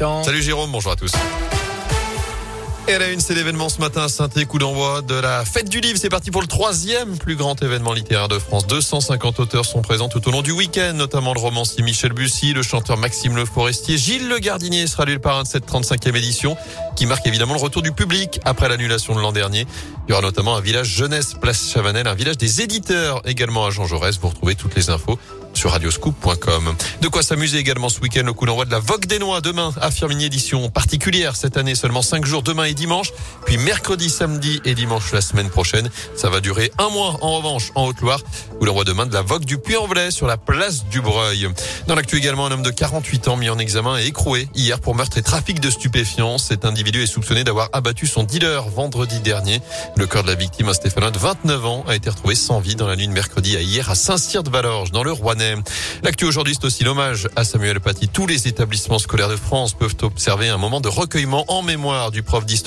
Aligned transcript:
Salut 0.00 0.40
Jérôme, 0.40 0.72
bonjour 0.72 0.92
à 0.92 0.96
tous. 0.96 1.12
À 2.88 2.98
la 2.98 3.10
une, 3.10 3.20
c'est 3.20 3.34
l'événement 3.34 3.68
ce 3.68 3.78
matin 3.78 4.02
à 4.02 4.08
saint 4.08 4.28
coup 4.28 4.58
d'envoi 4.58 5.00
de 5.02 5.14
la 5.14 5.44
fête 5.44 5.68
du 5.68 5.80
livre. 5.80 5.96
C'est 6.00 6.08
parti 6.08 6.32
pour 6.32 6.40
le 6.40 6.48
troisième 6.48 7.16
plus 7.18 7.36
grand 7.36 7.62
événement 7.62 7.92
littéraire 7.92 8.26
de 8.26 8.38
France. 8.38 8.66
250 8.66 9.38
auteurs 9.38 9.64
sont 9.64 9.80
présents 9.80 10.08
tout 10.08 10.26
au 10.28 10.32
long 10.32 10.42
du 10.42 10.50
week-end, 10.50 10.92
notamment 10.94 11.32
le 11.32 11.38
romancier 11.38 11.84
Michel 11.84 12.12
Bussy, 12.12 12.52
le 12.52 12.62
chanteur 12.62 12.96
Maxime 12.96 13.36
Le 13.36 13.44
Forestier, 13.44 13.96
Gilles 13.96 14.28
Le 14.28 14.40
Gardinier 14.40 14.88
sera 14.88 15.04
lui 15.04 15.12
le 15.12 15.20
parrain 15.20 15.44
de 15.44 15.48
cette 15.48 15.70
35e 15.70 16.16
édition 16.16 16.56
qui 16.96 17.06
marque 17.06 17.26
évidemment 17.28 17.54
le 17.54 17.60
retour 17.60 17.82
du 17.82 17.92
public 17.92 18.40
après 18.44 18.68
l'annulation 18.68 19.14
de 19.14 19.20
l'an 19.20 19.32
dernier. 19.32 19.66
Il 20.08 20.10
y 20.10 20.12
aura 20.12 20.22
notamment 20.22 20.56
un 20.56 20.60
village 20.60 20.88
jeunesse 20.88 21.34
place 21.40 21.70
Chavanel, 21.72 22.08
un 22.08 22.14
village 22.14 22.38
des 22.38 22.60
éditeurs 22.60 23.22
également 23.24 23.66
à 23.66 23.70
Jean 23.70 23.86
Jaurès. 23.86 24.18
Vous 24.18 24.28
retrouvez 24.28 24.56
toutes 24.56 24.74
les 24.74 24.90
infos 24.90 25.18
sur 25.54 25.70
radioscoop.com. 25.70 26.74
De 27.00 27.08
quoi 27.08 27.22
s'amuser 27.22 27.58
également 27.58 27.88
ce 27.88 28.00
week-end 28.00 28.26
au 28.26 28.34
coup 28.34 28.46
d'envoi 28.46 28.64
de 28.64 28.70
la 28.70 28.78
Vogue 28.78 29.06
des 29.06 29.18
Noix 29.18 29.40
demain 29.40 29.72
à 29.80 29.90
Firmini 29.90 30.26
édition 30.26 30.70
particulière 30.70 31.36
cette 31.36 31.56
année 31.56 31.74
seulement 31.74 32.02
5 32.02 32.24
jours 32.24 32.42
demain 32.42 32.64
et 32.70 32.74
dimanche 32.74 33.12
puis 33.44 33.58
mercredi, 33.58 34.08
samedi 34.08 34.60
et 34.64 34.74
dimanche 34.74 35.12
la 35.12 35.20
semaine 35.20 35.50
prochaine. 35.50 35.90
Ça 36.14 36.30
va 36.30 36.40
durer 36.40 36.70
un 36.78 36.88
mois 36.88 37.18
en 37.20 37.36
revanche 37.36 37.72
en 37.74 37.86
Haute-Loire 37.86 38.20
où 38.60 38.64
l'on 38.64 38.72
voit 38.72 38.84
demain 38.84 39.06
de 39.06 39.12
la 39.12 39.22
Vogue 39.22 39.44
du 39.44 39.58
Puy-en-Velay 39.58 40.10
sur 40.10 40.26
la 40.26 40.36
place 40.36 40.84
du 40.86 41.00
Breuil. 41.00 41.48
Dans 41.86 41.94
l'actu 41.94 42.16
également 42.16 42.46
un 42.46 42.52
homme 42.52 42.62
de 42.62 42.70
48 42.70 43.28
ans 43.28 43.36
mis 43.36 43.48
en 43.48 43.58
examen 43.58 43.98
et 43.98 44.06
écroué 44.06 44.48
hier 44.54 44.78
pour 44.80 44.94
meurtre 44.94 45.18
et 45.18 45.22
trafic 45.22 45.60
de 45.60 45.70
stupéfiants. 45.70 46.38
Cet 46.38 46.64
individu 46.64 47.02
est 47.02 47.06
soupçonné 47.06 47.42
d'avoir 47.42 47.70
abattu 47.72 48.06
son 48.06 48.22
dealer 48.22 48.68
vendredi 48.68 49.18
dernier. 49.20 49.60
Le 49.96 50.06
corps 50.06 50.22
de 50.22 50.28
la 50.28 50.34
victime, 50.36 50.68
un 50.68 50.74
Stéphanois 50.74 51.10
de 51.10 51.18
29 51.18 51.66
ans, 51.66 51.84
a 51.88 51.96
été 51.96 52.08
retrouvé 52.08 52.34
sans 52.34 52.60
vie 52.60 52.76
dans 52.76 52.86
la 52.86 52.96
nuit 52.96 53.08
de 53.08 53.12
mercredi 53.12 53.56
à 53.56 53.60
hier 53.60 53.90
à 53.90 53.94
Saint-Cyr-de-Valorges 53.94 54.92
dans 54.92 55.02
le 55.02 55.12
Rouennais. 55.12 55.56
L'actu 56.04 56.24
aujourd'hui, 56.24 56.54
c'est 56.54 56.66
aussi 56.66 56.84
l'hommage 56.84 57.28
à 57.34 57.44
Samuel 57.44 57.80
Paty. 57.80 58.08
Tous 58.08 58.26
les 58.26 58.46
établissements 58.46 58.98
scolaires 58.98 59.28
de 59.28 59.36
France 59.36 59.74
peuvent 59.74 59.96
observer 60.02 60.48
un 60.48 60.58
moment 60.58 60.80
de 60.80 60.88
recueillement 60.88 61.44
en 61.48 61.62
mémoire 61.62 62.10
du 62.10 62.22
prof 62.22 62.46
d'histoire 62.46 62.59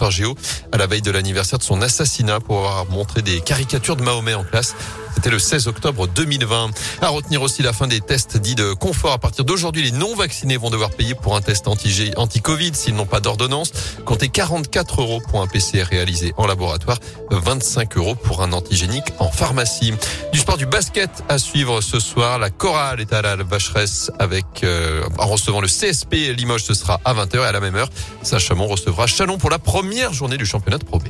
à 0.72 0.78
la 0.78 0.88
veille 0.88 1.02
de 1.02 1.12
l'anniversaire 1.12 1.60
de 1.60 1.64
son 1.64 1.82
assassinat 1.82 2.40
pour 2.40 2.60
avoir 2.60 2.86
montré 2.90 3.22
des 3.22 3.42
caricatures 3.42 3.96
de 3.96 4.04
Mahomet 4.04 4.34
en 4.34 4.44
classe. 4.44 4.76
C'était 5.16 5.30
le 5.30 5.40
16 5.40 5.68
octobre 5.68 6.08
2020. 6.08 6.72
À 7.02 7.10
retenir 7.10 7.42
aussi 7.42 7.62
la 7.62 7.74
fin 7.74 7.88
des 7.88 8.02
tests 8.02 8.38
dits 8.38 8.56
de 8.56 8.74
confort. 8.74 9.14
À 9.14 9.18
partir 9.18 9.46
d'aujourd'hui, 9.46 9.84
les 9.84 9.92
non 9.92 10.16
vaccinés 10.16 10.58
vont 10.58 10.70
devoir 10.70 10.90
payer 10.90 11.16
pour 11.16 11.36
un 11.36 11.42
test 11.42 11.68
anti-Covid 11.68 12.72
s'ils 12.74 12.96
n'ont 12.96 13.06
pas 13.06 13.20
d'ordonnance. 13.20 13.72
Comptez 14.06 14.30
44 14.30 15.02
euros 15.02 15.22
pour 15.30 15.42
un 15.42 15.48
PCR 15.48 15.84
réalisé 15.84 16.34
en 16.38 16.48
laboratoire, 16.48 17.00
25 17.32 17.98
euros 17.98 18.16
pour 18.16 18.42
un 18.42 18.54
antigénique 18.54 19.14
en 19.20 19.30
pharmacie. 19.30 19.94
Du 20.32 20.40
sport 20.40 20.58
du 20.58 20.66
basket 20.66 21.24
à 21.30 21.38
suivre 21.38 21.82
ce 21.82 22.00
soir. 22.00 22.40
La 22.40 22.50
chorale 22.50 23.02
est 23.02 23.14
à 23.14 23.22
la 23.22 23.36
Vacheresse 23.36 24.12
avec, 24.20 24.46
euh, 24.64 25.04
en 25.18 25.28
recevant 25.28 25.62
le 25.62 25.68
CSP 25.68 26.34
Limoges. 26.36 26.64
Ce 26.64 26.74
sera 26.74 27.00
à 27.06 27.14
20h 27.14 27.38
et 27.38 27.46
à 27.46 27.52
la 27.52 27.60
même 27.60 27.76
heure. 27.76 27.90
Saint-Chamond 28.24 28.68
recevra 28.68 29.08
Chalon 29.08 29.38
pour 29.38 29.50
la 29.50 29.60
première 29.60 30.14
journée 30.14 30.38
du 30.38 30.46
championnat 30.46 30.78
de 30.78 30.86
Pro 30.86 31.00
B. 31.00 31.08